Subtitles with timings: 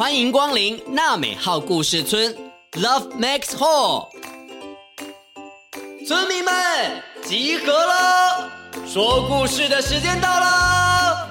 [0.00, 2.34] 欢迎光临娜美号故事村
[2.72, 4.08] ，Love Max Hall。
[6.06, 8.50] 村民们集合了，
[8.86, 11.28] 说故事的时间到了。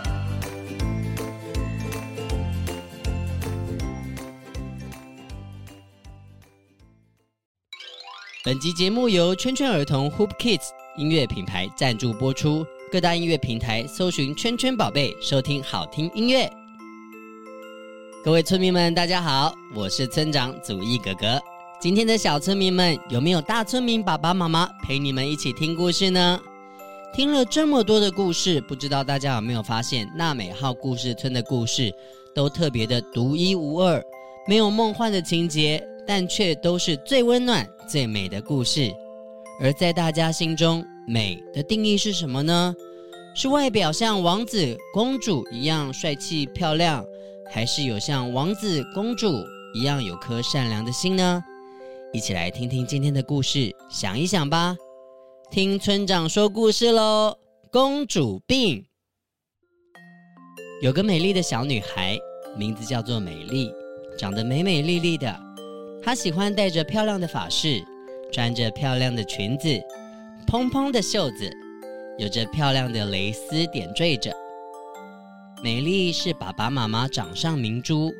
[8.44, 16.48] 本集节目由圈圈儿童 Hoop Kids 音乐品牌赞助播出，各大音乐平台搜寻“圈圈宝贝”，收听好听音乐。
[18.22, 21.40] 各位村民们，大家好，我是村长祖义哥哥。
[21.80, 26.38] 今天的小村民们，有没有大村民爸爸妈妈陪你们一起听故事呢？
[27.14, 31.90] 听了这么多的故事，不知道大家有没有发现，纳美号故事村的故事
[32.36, 34.04] 都特别的独一无二，
[34.46, 38.92] 没有梦幻的情节，但却都是最温暖、最美的故事。
[39.62, 42.76] 而在大家心中，美的定义是什么呢？
[43.34, 47.06] 是外表像王子、公主一样帅气漂亮？
[47.50, 51.44] 还是有像王子公主一样有颗善良的心呢？
[52.14, 54.76] 一起来听听今天的故事，想一想吧。
[55.52, 57.36] 听村长说故事喽。
[57.72, 58.86] 公主病。
[60.82, 62.18] 有个美丽的小女孩，
[62.58, 63.72] 名字叫做美丽，
[64.18, 65.40] 长得美美丽丽的。
[66.04, 67.84] 她喜欢戴着漂亮的发饰，
[68.32, 69.68] 穿着漂亮的裙子，
[70.48, 71.52] 蓬蓬的袖子，
[72.18, 74.32] 有着漂亮的蕾丝点缀着。
[75.62, 78.14] 美丽是爸爸妈妈掌上明珠，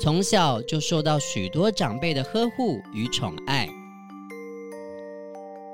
[0.00, 3.68] 从小就受到许多长辈的呵护与宠爱。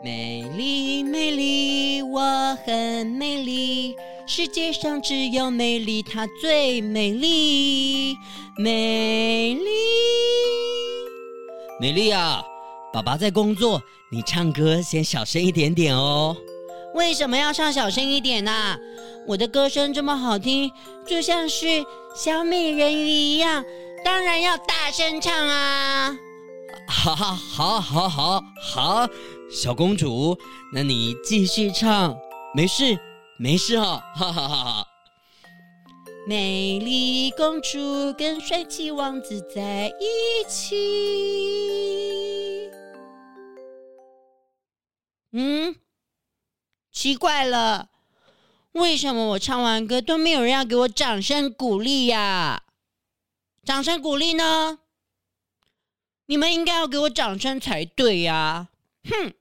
[0.04, 8.14] 美丽，美丽，我很美丽，世界上只有美丽，她最美丽。
[8.58, 9.64] 美丽，
[11.80, 12.42] 美丽啊，
[12.92, 16.36] 爸爸在工作，你唱歌先小声一点点哦。
[16.98, 18.76] 为什么要唱小声一点呢？
[19.24, 20.68] 我的歌声这么好听，
[21.06, 23.64] 就像是小美人鱼一样，
[24.04, 26.16] 当然要大声唱啊！
[26.88, 29.08] 好，好，好，好，好，好，
[29.48, 30.36] 小公主，
[30.74, 32.16] 那你继续唱，
[32.52, 32.98] 没事，
[33.38, 34.84] 没事哈，哈哈哈哈。
[36.26, 37.78] 美丽公主
[38.18, 40.74] 跟帅气王子在一起。
[45.32, 45.76] 嗯，
[46.98, 47.90] 奇怪了。
[48.72, 52.64] 为什么我唱完歌都没有人要给我掌声鼓励呀？
[53.62, 54.80] 掌声鼓励呢？
[56.26, 58.70] 你们应该要给我掌声才对呀！
[59.08, 59.32] 哼！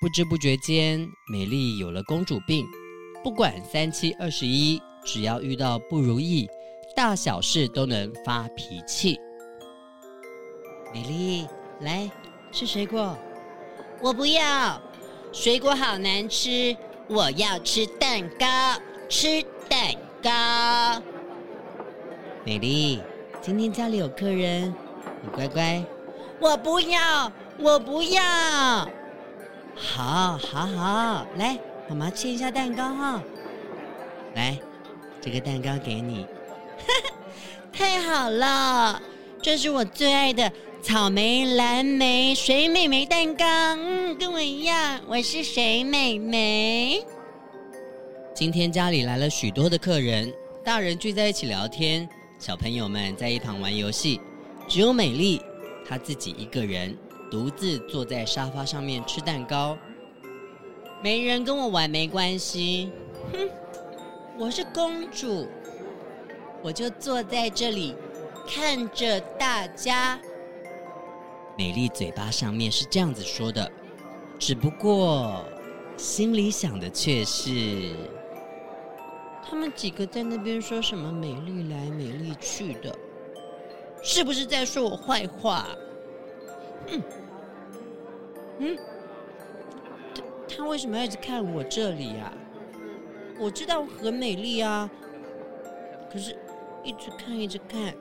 [0.00, 2.66] 不知不觉间，美丽有了公主病，
[3.22, 6.48] 不管三七二十一，只要遇到不如意，
[6.96, 9.20] 大小事都能发脾气。
[10.94, 11.46] 美丽，
[11.80, 12.10] 来
[12.50, 13.14] 吃水果。
[14.00, 14.80] 我不要，
[15.32, 16.76] 水果好难吃。
[17.08, 18.46] 我要吃蛋糕，
[19.08, 19.92] 吃蛋
[20.22, 21.02] 糕。
[22.44, 23.00] 美丽，
[23.42, 24.72] 今天家里有客人，
[25.22, 25.84] 你乖乖。
[26.40, 28.22] 我不要，我不要。
[29.74, 31.58] 好，好，好，来，
[31.88, 33.22] 妈妈切一下蛋糕哈。
[34.34, 34.56] 来，
[35.20, 36.26] 这个蛋糕给你。
[37.72, 39.02] 太好了，
[39.42, 43.44] 这是我最爱的草莓、蓝莓、水美莓蛋糕。
[44.14, 47.04] 跟我一样，我是水美眉。
[48.34, 50.32] 今天家里来了许多的客人，
[50.64, 54.20] 大人聚在一起聊天，小朋友们在一旁玩游戏，
[54.68, 55.40] 只有美丽，
[55.88, 56.96] 她自己一个人
[57.30, 59.78] 独自坐在沙发上面吃蛋糕。
[61.02, 62.90] 没人跟我玩没关系，
[63.32, 63.48] 哼，
[64.38, 65.46] 我是公主，
[66.62, 67.94] 我就坐在这里
[68.48, 70.18] 看着大家。
[71.56, 73.70] 美丽嘴巴上面是这样子说的，
[74.40, 75.44] 只不过
[75.98, 77.92] 心里想的却是。
[79.44, 82.96] 他们几个在那边说什么“美丽来，美丽去”的，
[84.02, 85.66] 是不是在说我坏话？
[86.86, 87.02] 嗯
[88.60, 88.78] 嗯，
[90.14, 92.32] 他他为什么要一直看我这里呀？
[93.38, 94.90] 我知道很美丽啊，
[96.10, 96.34] 可是
[96.82, 97.94] 一直看一直看，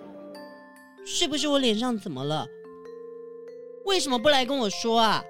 [1.06, 2.48] 是不是我脸上怎么了？
[3.84, 5.22] 为什么不来跟我说啊？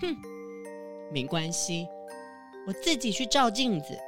[0.00, 0.16] 哼，
[1.12, 1.86] 没关系，
[2.66, 3.98] 我自己去照镜子。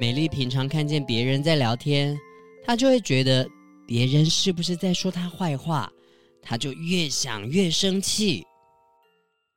[0.00, 2.18] 美丽平常看见别人在聊天，
[2.64, 3.48] 她就会觉得
[3.86, 5.90] 别人是不是在说她坏话，
[6.42, 8.44] 她就越想越生气。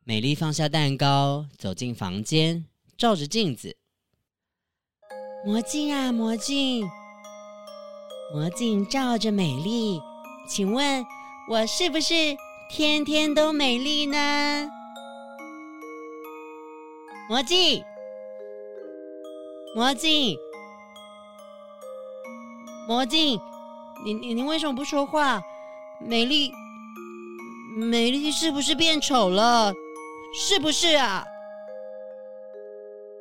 [0.03, 2.63] 美丽放下蛋糕，走进房间，
[2.95, 3.75] 照着镜子。
[5.43, 6.87] 魔镜啊，魔镜，
[8.33, 9.99] 魔镜照着美丽，
[10.47, 11.03] 请问
[11.49, 12.13] 我是不是
[12.67, 14.17] 天天都美丽呢？
[17.29, 17.83] 魔镜。
[19.75, 20.37] 魔镜，
[22.87, 23.39] 魔镜，
[24.05, 25.41] 你你你为什么不说话？
[25.99, 26.49] 美丽，
[27.77, 29.73] 美丽是不是变丑了？
[30.33, 31.25] 是不是啊？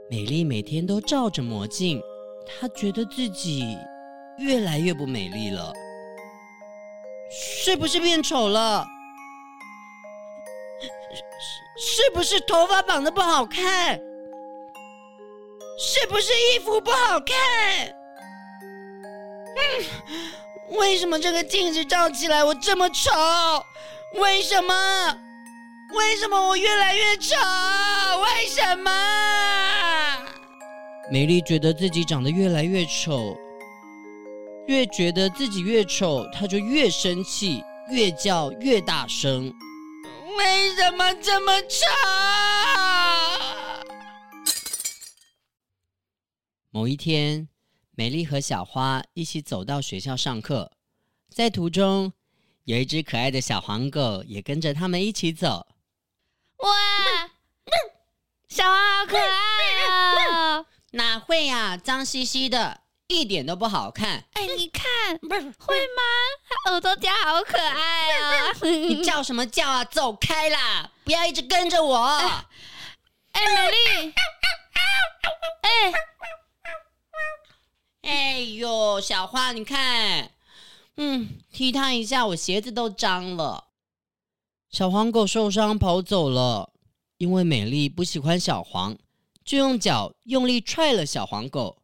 [0.09, 2.01] 美丽每天都照着魔镜，
[2.47, 3.77] 她觉得自己
[4.39, 5.73] 越来越不美丽了。
[7.31, 8.87] 是不是变丑了？
[11.77, 14.01] 是不是头发绑得不好看？
[15.77, 17.95] 是不是衣服不好看？
[19.57, 23.11] 嗯，为什么这个镜子照起来我这么丑？
[24.15, 24.75] 为什么？
[25.95, 27.37] 为什么我越来越丑？
[28.23, 28.91] 为什么？
[31.11, 33.37] 美丽觉得自己长得越来越丑，
[34.67, 39.53] 越觉得自己越丑，她就越生气，越叫越大声。
[40.37, 41.87] 为什么这么丑？
[46.71, 47.49] 某一天，
[47.93, 50.73] 美丽和小花一起走到学校上课，
[51.31, 52.13] 在途中，
[52.65, 55.67] 有一只可爱的小黄狗也跟着他们一起走。
[56.59, 56.71] 哇，
[58.49, 59.25] 小花好可爱
[59.89, 60.67] 啊！
[60.93, 64.25] 哪会呀，脏兮兮的，一点都不好看。
[64.33, 66.03] 哎，你看，不是会吗？
[66.65, 68.53] 它耳朵夹好可爱啊！
[68.65, 69.85] 你叫什么叫啊？
[69.85, 70.91] 走开啦！
[71.05, 71.97] 不要一直跟着我。
[73.33, 74.15] 哎，美丽，
[75.63, 75.93] 哎。
[78.03, 80.31] 哎呦，小花，你看，
[80.97, 83.69] 嗯，踢它一下，我鞋子都脏了。
[84.71, 86.73] 小黄狗受伤跑走了，
[87.19, 88.97] 因为美丽不喜欢小黄，
[89.45, 91.79] 就用脚用力踹了小黄狗。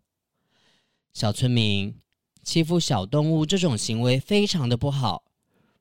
[1.12, 1.94] 小村民，
[2.42, 5.24] 欺负小动物这种行为非常的不好。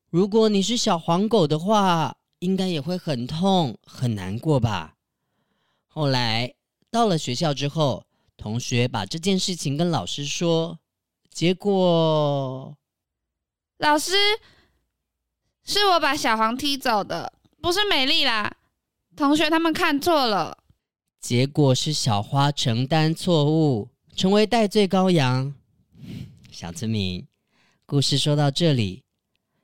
[0.10, 4.96] 如果你是小黄狗的话，应该也会很痛很难过吧？
[5.88, 6.54] 后来
[6.90, 8.06] 到了学校之后。
[8.42, 10.80] 同学把这件事情跟老师说，
[11.30, 12.74] 结果
[13.80, 14.14] 老师
[15.66, 18.56] 是我把小黄踢走的，不是美丽啦。
[19.14, 20.58] 同学他们看错了，
[21.20, 25.56] 结果是小花承担错误，成为代罪羔羊。
[26.51, 27.25] 小村民，
[27.86, 29.06] 故事说到这里，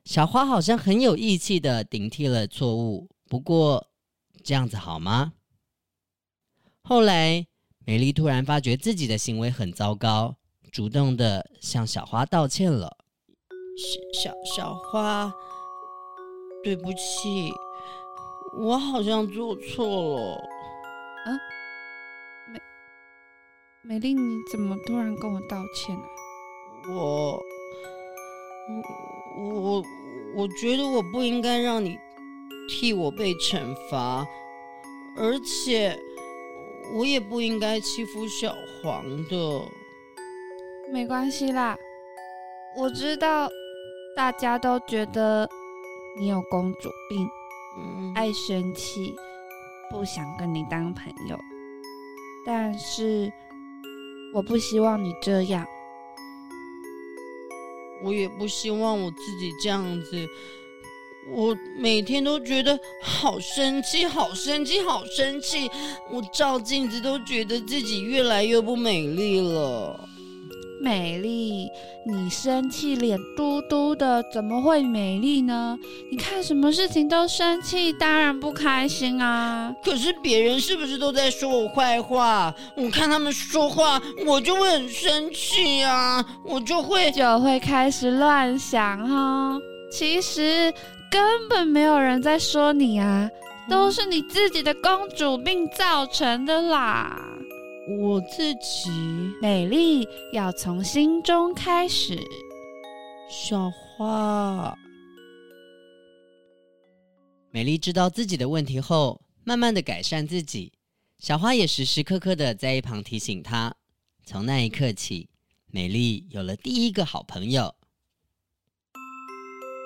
[0.06, 3.06] 小花好像很有义气的顶替了错误。
[3.28, 3.86] 不过
[4.42, 5.34] 这样子好吗？
[6.80, 7.46] 后来。
[7.84, 10.34] 美丽突然发觉自己的行为很糟糕，
[10.72, 12.96] 主动的向小花道歉了。
[13.76, 15.32] 小小小花，
[16.64, 17.52] 对不起，
[18.58, 20.34] 我好像做错了。
[21.26, 21.30] 啊，
[23.88, 26.02] 美美丽，你怎么突然跟我道歉呢？
[26.88, 27.40] 我
[29.38, 29.84] 我
[30.34, 31.96] 我觉得我不应该让你
[32.68, 34.26] 替我被惩罚，
[35.16, 35.98] 而且。
[36.94, 39.60] 我也不应该欺负小黄的。
[40.92, 41.76] 没关系啦，
[42.78, 43.50] 我知道
[44.14, 45.48] 大家都觉得
[46.16, 47.28] 你有公主病，
[47.76, 49.16] 嗯，爱生气，
[49.90, 51.36] 不想跟你当朋友。
[52.46, 53.32] 但是
[54.36, 55.66] 我不希望你这样，
[58.04, 60.28] 我也不希望我自己这样子。
[61.30, 65.70] 我每天都觉得好生气，好生气，好生气。
[66.12, 70.06] 我照镜子都觉得自己越来越不美丽了。
[70.80, 71.70] 美丽，
[72.06, 75.78] 你生气脸嘟嘟的，怎么会美丽呢？
[76.10, 79.74] 你看什么事情都生气，当然不开心啊。
[79.84, 82.54] 可是别人是不是都在说我坏话？
[82.76, 89.58] 我看他们说话，我就会很生气啊，我就会就会开始乱想哈。
[89.90, 90.72] 其实。
[91.08, 93.30] 根本没有人在说你啊，
[93.70, 97.16] 都是你自己的公主病造成的啦。
[97.88, 98.90] 我自己
[99.40, 102.18] 美丽要从心中开始。
[103.30, 104.76] 小花，
[107.52, 110.72] 美丽知道自己的问题后，慢慢的改善自己。
[111.20, 113.72] 小花也时时刻刻的在一旁提醒她。
[114.24, 115.28] 从那一刻起，
[115.70, 117.72] 美丽有了第一个好朋友。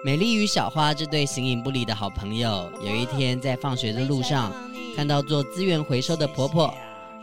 [0.02, 4.50] 美丽与小花这对形影不离的好朋友，有一天在放学的路上，
[4.96, 6.74] 看到做资源回收的婆婆，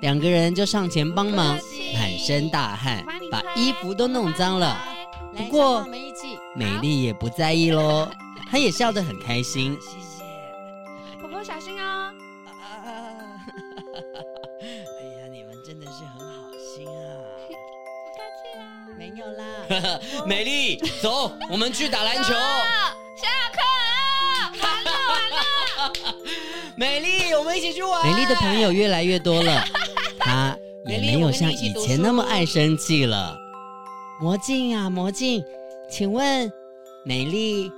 [0.02, 1.60] 两个人就上前帮忙，
[1.94, 4.78] 满身大汗，把衣服都弄脏了。
[5.36, 5.86] 不过
[6.56, 8.10] 美丽也不在意喽，
[8.50, 9.78] 她也笑得很开心。
[9.82, 10.24] 谢谢，
[11.20, 12.12] 婆婆小心哦。
[14.60, 17.10] 哎呀，你们真的是很好心啊！
[17.50, 17.54] 不
[18.14, 18.62] 客气啦。
[18.98, 19.44] 没有啦，
[20.28, 22.34] 美丽，走，我们去打篮球。
[22.34, 25.38] 下课了，完了完了。
[26.76, 28.06] 美丽，我们一起去玩。
[28.06, 29.64] 美丽的朋友越来越多了，
[30.28, 33.38] 她也没有像以前那么爱生气了。
[34.20, 35.42] 魔镜啊，魔镜，
[35.90, 36.52] 请问
[37.06, 37.72] 美丽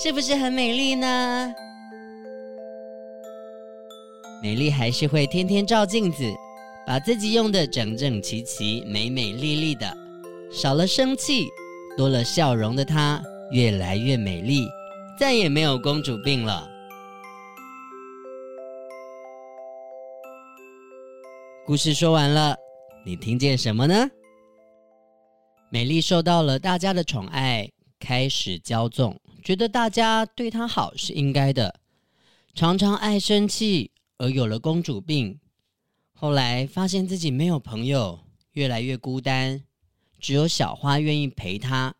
[0.00, 1.52] 是不是很美丽呢？
[4.40, 6.22] 美丽还是会天天照镜子，
[6.86, 9.92] 把自己用的整整齐齐、美美丽丽的，
[10.52, 11.48] 少了生气，
[11.96, 14.68] 多了笑容的她，越来越美丽，
[15.18, 16.70] 再也没有公主病了。
[21.68, 22.56] 故事说完了，
[23.04, 24.10] 你听见什么呢？
[25.68, 31.78] 美丽受到了大家的宠爱，开始骄纵，觉得大家对她好是应该的，
[32.54, 35.38] 常常爱生气，而有了公主病。
[36.14, 38.18] 后来发现自己没有朋友，
[38.52, 39.62] 越来越孤单，
[40.18, 41.94] 只有小花愿意陪她，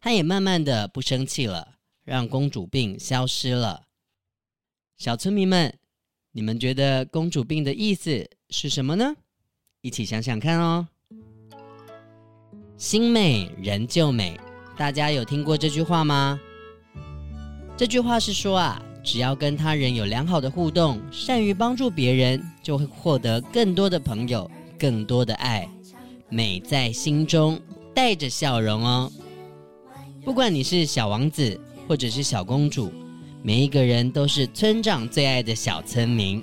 [0.00, 3.88] 她也慢慢的不生气了，让公主病消失了。
[4.96, 5.76] 小村民们，
[6.30, 9.14] 你们觉得公主病的意思是什么呢？
[9.80, 10.86] 一起想想看哦。
[12.76, 14.38] 心美人就美，
[14.76, 16.38] 大家有听过这句话吗？
[17.76, 25.68] 这句话是说啊，只要跟他人有良好的互动，善于帮助别人，就会获得更多的朋友，更多的爱。
[26.28, 27.60] 美在心中，
[27.94, 29.12] 带着笑容哦。
[30.24, 32.92] 不管你是小王子，或者是小公主，
[33.42, 36.42] 每一个人都是村长最爱的小村民。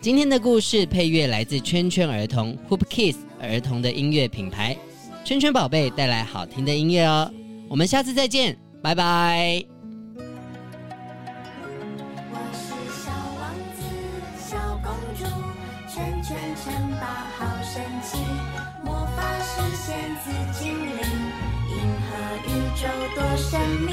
[0.00, 4.76] 今天的故事配乐来自圈圈儿童 Hoop Kids 儿童的音乐品牌。
[5.24, 7.28] 圈圈宝贝带来好听的音乐哦，
[7.68, 9.60] 我们下次再见，拜拜。
[12.30, 13.82] 我是小王子，
[14.38, 15.24] 小公主，
[15.92, 17.04] 圈圈城堡
[17.36, 18.18] 好神奇，
[18.84, 20.94] 魔法师、仙子、精灵，
[21.70, 21.74] 银
[22.06, 22.14] 河
[22.46, 22.48] 宇
[22.80, 22.86] 宙
[23.16, 23.92] 多神秘，